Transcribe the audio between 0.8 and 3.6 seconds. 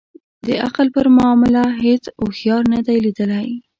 پر معامله هیڅ اوښیار نه دی لېدلی.